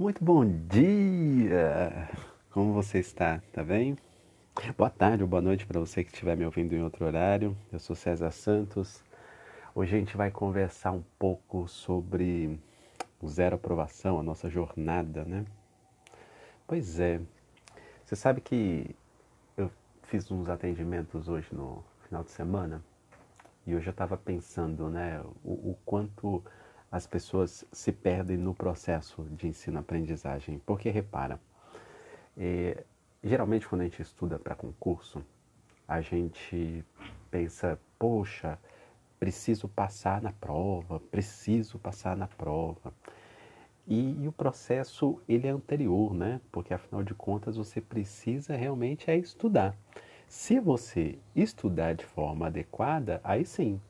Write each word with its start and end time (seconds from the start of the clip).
Muito 0.00 0.24
bom 0.24 0.46
dia! 0.46 2.08
Como 2.50 2.72
você 2.72 3.00
está? 3.00 3.42
Tá 3.52 3.62
bem? 3.62 3.98
Boa 4.74 4.88
tarde 4.88 5.22
ou 5.22 5.28
boa 5.28 5.42
noite 5.42 5.66
para 5.66 5.78
você 5.78 6.02
que 6.02 6.10
estiver 6.10 6.34
me 6.38 6.46
ouvindo 6.46 6.74
em 6.74 6.82
outro 6.82 7.04
horário. 7.04 7.54
Eu 7.70 7.78
sou 7.78 7.94
César 7.94 8.30
Santos. 8.30 9.04
Hoje 9.74 9.94
a 9.94 9.98
gente 9.98 10.16
vai 10.16 10.30
conversar 10.30 10.92
um 10.92 11.02
pouco 11.18 11.68
sobre 11.68 12.58
o 13.20 13.28
zero 13.28 13.56
aprovação, 13.56 14.18
a 14.18 14.22
nossa 14.22 14.48
jornada, 14.48 15.22
né? 15.22 15.44
Pois 16.66 16.98
é. 16.98 17.20
Você 18.02 18.16
sabe 18.16 18.40
que 18.40 18.96
eu 19.54 19.70
fiz 20.04 20.30
uns 20.30 20.48
atendimentos 20.48 21.28
hoje 21.28 21.48
no 21.52 21.84
final 22.06 22.24
de 22.24 22.30
semana 22.30 22.82
e 23.66 23.72
eu 23.72 23.82
já 23.82 23.90
estava 23.90 24.16
pensando, 24.16 24.88
né, 24.88 25.22
o, 25.44 25.72
o 25.72 25.78
quanto 25.84 26.42
as 26.90 27.06
pessoas 27.06 27.64
se 27.70 27.92
perdem 27.92 28.36
no 28.36 28.54
processo 28.54 29.22
de 29.30 29.46
ensino-aprendizagem. 29.46 30.60
Porque, 30.66 30.90
repara, 30.90 31.40
é, 32.36 32.84
geralmente 33.22 33.68
quando 33.68 33.82
a 33.82 33.84
gente 33.84 34.02
estuda 34.02 34.38
para 34.38 34.54
concurso, 34.54 35.22
a 35.86 36.00
gente 36.00 36.84
pensa, 37.30 37.78
poxa, 37.98 38.58
preciso 39.20 39.68
passar 39.68 40.20
na 40.20 40.32
prova, 40.32 40.98
preciso 40.98 41.78
passar 41.78 42.16
na 42.16 42.26
prova. 42.26 42.92
E, 43.86 44.22
e, 44.22 44.28
o 44.28 44.32
processo 44.32 45.20
ele 45.28 45.46
é 45.46 45.50
anterior, 45.50 46.14
né? 46.14 46.40
Porque 46.52 46.72
afinal 46.72 47.02
de 47.02 47.14
contas 47.14 47.56
você 47.56 47.80
precisa 47.80 48.56
realmente 48.56 49.10
é 49.10 49.16
estudar. 49.16 49.76
Se 50.28 50.60
você 50.60 51.18
estudar 51.34 51.94
de 51.94 52.04
forma 52.04 52.46
adequada, 52.46 53.20
aí 53.24 53.44
sim, 53.44 53.80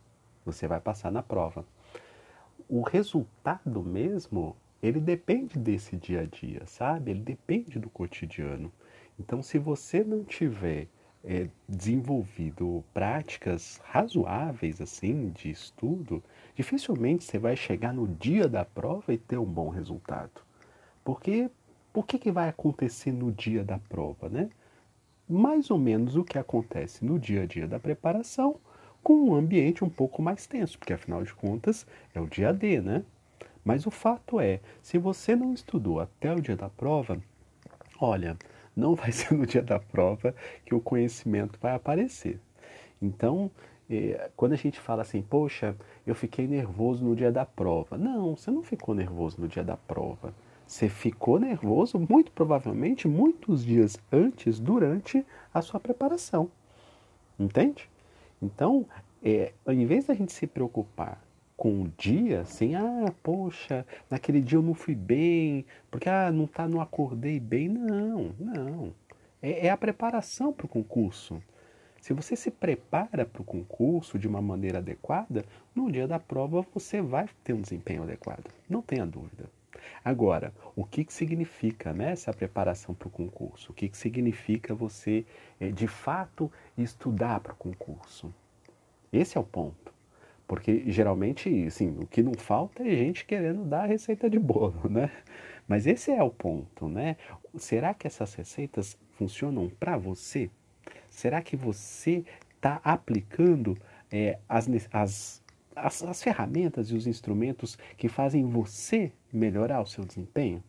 você 0.44 0.66
vai 0.66 0.80
passar 0.80 1.12
na 1.12 1.22
prova 1.22 1.64
o 2.70 2.82
resultado 2.82 3.82
mesmo, 3.82 4.56
ele 4.80 5.00
depende 5.00 5.58
desse 5.58 5.96
dia 5.96 6.20
a 6.20 6.24
dia, 6.24 6.62
sabe? 6.66 7.10
Ele 7.10 7.20
depende 7.20 7.80
do 7.80 7.90
cotidiano. 7.90 8.72
Então, 9.18 9.42
se 9.42 9.58
você 9.58 10.04
não 10.04 10.22
tiver 10.22 10.86
é, 11.24 11.48
desenvolvido 11.68 12.84
práticas 12.94 13.80
razoáveis 13.84 14.80
assim 14.80 15.30
de 15.30 15.50
estudo, 15.50 16.22
dificilmente 16.54 17.24
você 17.24 17.38
vai 17.38 17.56
chegar 17.56 17.92
no 17.92 18.06
dia 18.06 18.48
da 18.48 18.64
prova 18.64 19.12
e 19.12 19.18
ter 19.18 19.36
um 19.36 19.44
bom 19.44 19.68
resultado. 19.68 20.40
Porque 21.04 21.50
o 21.92 22.04
que, 22.04 22.20
que 22.20 22.30
vai 22.30 22.48
acontecer 22.48 23.10
no 23.10 23.32
dia 23.32 23.64
da 23.64 23.78
prova, 23.80 24.28
né? 24.28 24.48
Mais 25.28 25.70
ou 25.72 25.78
menos 25.78 26.14
o 26.14 26.24
que 26.24 26.38
acontece 26.38 27.04
no 27.04 27.18
dia 27.18 27.42
a 27.42 27.46
dia 27.46 27.66
da 27.66 27.80
preparação 27.80 28.60
com 29.02 29.30
um 29.30 29.34
ambiente 29.34 29.84
um 29.84 29.88
pouco 29.88 30.22
mais 30.22 30.46
tenso, 30.46 30.78
porque 30.78 30.92
afinal 30.92 31.22
de 31.22 31.34
contas 31.34 31.86
é 32.14 32.20
o 32.20 32.26
dia 32.26 32.52
D, 32.52 32.80
né? 32.80 33.02
Mas 33.64 33.86
o 33.86 33.90
fato 33.90 34.40
é, 34.40 34.60
se 34.82 34.98
você 34.98 35.36
não 35.36 35.52
estudou 35.52 36.00
até 36.00 36.32
o 36.32 36.40
dia 36.40 36.56
da 36.56 36.68
prova, 36.68 37.20
olha, 38.00 38.36
não 38.76 38.94
vai 38.94 39.12
ser 39.12 39.34
no 39.34 39.46
dia 39.46 39.62
da 39.62 39.78
prova 39.78 40.34
que 40.64 40.74
o 40.74 40.80
conhecimento 40.80 41.58
vai 41.60 41.74
aparecer. 41.74 42.40
Então, 43.00 43.50
eh, 43.88 44.30
quando 44.36 44.52
a 44.52 44.56
gente 44.56 44.78
fala 44.78 45.02
assim, 45.02 45.22
poxa, 45.22 45.76
eu 46.06 46.14
fiquei 46.14 46.46
nervoso 46.46 47.04
no 47.04 47.16
dia 47.16 47.32
da 47.32 47.44
prova. 47.44 47.98
Não, 47.98 48.36
você 48.36 48.50
não 48.50 48.62
ficou 48.62 48.94
nervoso 48.94 49.40
no 49.40 49.48
dia 49.48 49.64
da 49.64 49.76
prova. 49.76 50.34
Você 50.66 50.88
ficou 50.88 51.40
nervoso, 51.40 51.98
muito 51.98 52.30
provavelmente, 52.30 53.08
muitos 53.08 53.64
dias 53.64 53.98
antes, 54.12 54.60
durante 54.60 55.26
a 55.52 55.60
sua 55.60 55.80
preparação. 55.80 56.48
Entende? 57.38 57.88
Então, 58.42 58.86
é, 59.22 59.52
ao 59.66 59.72
invés 59.72 60.06
da 60.06 60.14
gente 60.14 60.32
se 60.32 60.46
preocupar 60.46 61.22
com 61.56 61.82
o 61.82 61.88
dia, 61.98 62.40
assim, 62.40 62.74
ah, 62.74 63.12
poxa, 63.22 63.86
naquele 64.08 64.40
dia 64.40 64.56
eu 64.56 64.62
não 64.62 64.72
fui 64.72 64.94
bem, 64.94 65.66
porque 65.90 66.08
ah, 66.08 66.32
não 66.32 66.46
tá, 66.46 66.66
não 66.66 66.80
acordei 66.80 67.38
bem. 67.38 67.68
Não, 67.68 68.34
não. 68.38 68.94
É, 69.42 69.66
é 69.66 69.70
a 69.70 69.76
preparação 69.76 70.52
para 70.52 70.66
o 70.66 70.68
concurso. 70.68 71.42
Se 72.00 72.14
você 72.14 72.34
se 72.34 72.50
prepara 72.50 73.26
para 73.26 73.42
o 73.42 73.44
concurso 73.44 74.18
de 74.18 74.26
uma 74.26 74.40
maneira 74.40 74.78
adequada, 74.78 75.44
no 75.74 75.92
dia 75.92 76.08
da 76.08 76.18
prova 76.18 76.64
você 76.72 77.02
vai 77.02 77.28
ter 77.44 77.52
um 77.52 77.60
desempenho 77.60 78.04
adequado. 78.04 78.50
Não 78.68 78.80
tenha 78.80 79.04
dúvida. 79.04 79.50
Agora, 80.04 80.52
o 80.74 80.84
que, 80.84 81.04
que 81.04 81.12
significa 81.12 81.92
né, 81.92 82.12
essa 82.12 82.32
preparação 82.32 82.94
para 82.94 83.08
o 83.08 83.10
concurso? 83.10 83.72
O 83.72 83.74
que, 83.74 83.88
que 83.88 83.96
significa 83.96 84.74
você, 84.74 85.24
é, 85.58 85.68
de 85.70 85.86
fato, 85.86 86.50
estudar 86.76 87.40
para 87.40 87.52
o 87.52 87.56
concurso? 87.56 88.32
Esse 89.12 89.36
é 89.36 89.40
o 89.40 89.44
ponto. 89.44 89.92
Porque 90.46 90.82
geralmente, 90.90 91.48
assim, 91.66 91.96
o 92.00 92.06
que 92.06 92.22
não 92.22 92.34
falta 92.34 92.82
é 92.82 92.90
gente 92.90 93.24
querendo 93.24 93.64
dar 93.64 93.84
a 93.84 93.86
receita 93.86 94.28
de 94.28 94.38
bolo, 94.38 94.88
né? 94.88 95.10
Mas 95.68 95.86
esse 95.86 96.10
é 96.10 96.22
o 96.22 96.30
ponto, 96.30 96.88
né? 96.88 97.16
Será 97.56 97.94
que 97.94 98.06
essas 98.06 98.34
receitas 98.34 98.98
funcionam 99.12 99.68
para 99.68 99.96
você? 99.96 100.50
Será 101.08 101.40
que 101.40 101.56
você 101.56 102.24
está 102.56 102.80
aplicando 102.82 103.76
é, 104.10 104.38
as, 104.48 104.68
as 104.92 105.42
as, 105.74 106.02
as 106.02 106.22
ferramentas 106.22 106.90
e 106.90 106.94
os 106.94 107.06
instrumentos 107.06 107.78
que 107.96 108.08
fazem 108.08 108.44
você 108.44 109.12
melhorar 109.32 109.80
o 109.80 109.86
seu 109.86 110.04
desempenho? 110.04 110.62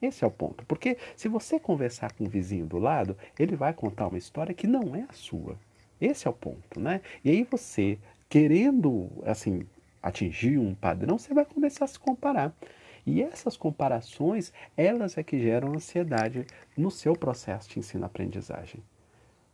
Esse 0.00 0.24
é 0.24 0.26
o 0.26 0.30
ponto. 0.30 0.64
Porque 0.66 0.98
se 1.16 1.28
você 1.28 1.58
conversar 1.58 2.12
com 2.12 2.24
o 2.24 2.28
vizinho 2.28 2.66
do 2.66 2.78
lado, 2.78 3.16
ele 3.38 3.56
vai 3.56 3.72
contar 3.72 4.08
uma 4.08 4.18
história 4.18 4.54
que 4.54 4.66
não 4.66 4.94
é 4.94 5.06
a 5.08 5.12
sua. 5.12 5.58
Esse 6.00 6.26
é 6.26 6.30
o 6.30 6.34
ponto, 6.34 6.78
né? 6.78 7.00
E 7.24 7.30
aí 7.30 7.46
você, 7.50 7.98
querendo, 8.28 9.10
assim, 9.24 9.66
atingir 10.02 10.58
um 10.58 10.74
padrão, 10.74 11.18
você 11.18 11.32
vai 11.32 11.44
começar 11.44 11.86
a 11.86 11.88
se 11.88 11.98
comparar. 11.98 12.54
E 13.06 13.22
essas 13.22 13.56
comparações, 13.56 14.52
elas 14.76 15.16
é 15.16 15.22
que 15.22 15.38
geram 15.38 15.74
ansiedade 15.74 16.46
no 16.76 16.90
seu 16.90 17.14
processo 17.14 17.68
de 17.68 17.78
ensino-aprendizagem. 17.78 18.82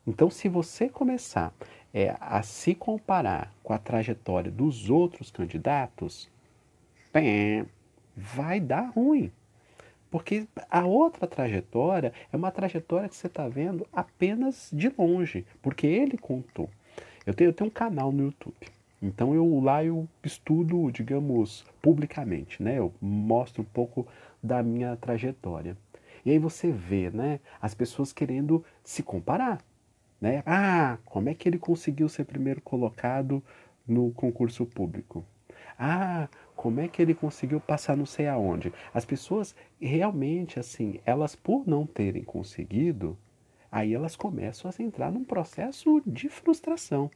Então, 0.06 0.30
se 0.30 0.48
você 0.48 0.88
começar 0.88 1.52
é, 1.92 2.16
a 2.20 2.42
se 2.42 2.74
comparar 2.74 3.52
com 3.62 3.72
a 3.72 3.78
trajetória 3.78 4.50
dos 4.50 4.90
outros 4.90 5.30
candidatos, 5.30 6.28
bem, 7.12 7.66
vai 8.16 8.60
dar 8.60 8.90
ruim. 8.90 9.30
Porque 10.10 10.46
a 10.68 10.84
outra 10.84 11.26
trajetória 11.26 12.12
é 12.32 12.36
uma 12.36 12.50
trajetória 12.50 13.08
que 13.08 13.16
você 13.16 13.28
está 13.28 13.48
vendo 13.48 13.86
apenas 13.92 14.68
de 14.72 14.92
longe, 14.98 15.46
porque 15.62 15.86
ele 15.86 16.18
contou. 16.18 16.68
Eu 17.24 17.32
tenho, 17.32 17.48
eu 17.48 17.52
tenho 17.52 17.68
um 17.68 17.72
canal 17.72 18.10
no 18.10 18.24
YouTube. 18.24 18.56
Então 19.00 19.34
eu 19.34 19.60
lá 19.60 19.84
eu 19.84 20.08
estudo, 20.22 20.90
digamos, 20.90 21.64
publicamente, 21.80 22.62
né? 22.62 22.78
Eu 22.78 22.92
mostro 23.00 23.62
um 23.62 23.64
pouco 23.64 24.06
da 24.42 24.62
minha 24.62 24.96
trajetória. 24.96 25.76
E 26.24 26.30
aí 26.30 26.38
você 26.38 26.70
vê, 26.70 27.10
né, 27.10 27.40
as 27.62 27.74
pessoas 27.74 28.12
querendo 28.12 28.64
se 28.84 29.02
comparar. 29.02 29.58
Né? 30.20 30.42
Ah, 30.44 30.98
como 31.04 31.28
é 31.28 31.34
que 31.34 31.48
ele 31.48 31.58
conseguiu 31.58 32.08
ser 32.08 32.24
primeiro 32.24 32.60
colocado 32.60 33.42
no 33.86 34.12
concurso 34.12 34.66
público? 34.66 35.24
Ah, 35.78 36.28
como 36.54 36.80
é 36.80 36.88
que 36.88 37.00
ele 37.00 37.14
conseguiu 37.14 37.58
passar 37.58 37.96
não 37.96 38.04
sei 38.04 38.28
aonde? 38.28 38.72
As 38.92 39.04
pessoas 39.04 39.54
realmente, 39.80 40.60
assim, 40.60 41.00
elas 41.06 41.34
por 41.34 41.66
não 41.66 41.86
terem 41.86 42.22
conseguido, 42.22 43.16
aí 43.72 43.94
elas 43.94 44.14
começam 44.14 44.70
a 44.70 44.82
entrar 44.82 45.10
num 45.10 45.24
processo 45.24 46.02
de 46.06 46.28
frustração. 46.28 47.10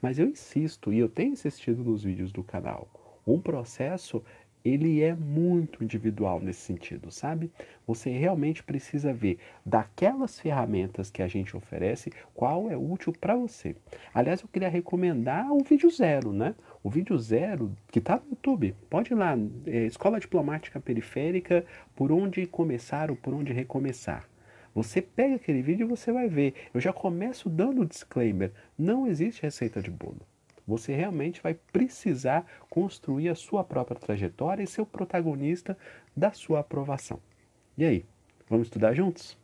Mas 0.00 0.18
eu 0.18 0.26
insisto, 0.26 0.92
e 0.92 0.98
eu 0.98 1.10
tenho 1.10 1.32
insistido 1.32 1.84
nos 1.84 2.04
vídeos 2.04 2.32
do 2.32 2.42
canal, 2.42 2.88
um 3.26 3.38
processo 3.38 4.24
ele 4.66 5.00
é 5.00 5.14
muito 5.14 5.84
individual 5.84 6.40
nesse 6.40 6.60
sentido, 6.62 7.10
sabe? 7.12 7.52
Você 7.86 8.10
realmente 8.10 8.64
precisa 8.64 9.12
ver 9.12 9.38
daquelas 9.64 10.40
ferramentas 10.40 11.08
que 11.08 11.22
a 11.22 11.28
gente 11.28 11.56
oferece, 11.56 12.10
qual 12.34 12.68
é 12.68 12.76
útil 12.76 13.12
para 13.12 13.36
você. 13.36 13.76
Aliás, 14.12 14.42
eu 14.42 14.48
queria 14.48 14.68
recomendar 14.68 15.52
o 15.52 15.62
vídeo 15.62 15.88
zero, 15.88 16.32
né? 16.32 16.54
O 16.82 16.90
vídeo 16.90 17.16
zero 17.16 17.72
que 17.92 18.00
está 18.00 18.16
no 18.16 18.30
YouTube. 18.30 18.74
Pode 18.90 19.12
ir 19.12 19.16
lá, 19.16 19.38
é, 19.66 19.86
Escola 19.86 20.18
Diplomática 20.18 20.80
Periférica, 20.80 21.64
por 21.94 22.10
onde 22.10 22.44
começar 22.46 23.08
ou 23.08 23.16
por 23.16 23.34
onde 23.34 23.52
recomeçar. 23.52 24.28
Você 24.74 25.00
pega 25.00 25.36
aquele 25.36 25.62
vídeo 25.62 25.86
e 25.86 25.88
você 25.88 26.10
vai 26.12 26.28
ver. 26.28 26.54
Eu 26.74 26.80
já 26.80 26.92
começo 26.92 27.48
dando 27.48 27.82
o 27.82 27.86
disclaimer: 27.86 28.52
não 28.76 29.06
existe 29.06 29.42
receita 29.42 29.80
de 29.80 29.90
bolo. 29.90 30.26
Você 30.66 30.94
realmente 30.94 31.40
vai 31.40 31.54
precisar 31.54 32.44
construir 32.68 33.28
a 33.28 33.34
sua 33.34 33.62
própria 33.62 33.98
trajetória 33.98 34.62
e 34.62 34.66
ser 34.66 34.80
o 34.80 34.86
protagonista 34.86 35.76
da 36.16 36.32
sua 36.32 36.60
aprovação. 36.60 37.20
E 37.78 37.84
aí, 37.84 38.04
vamos 38.48 38.66
estudar 38.66 38.92
juntos? 38.94 39.38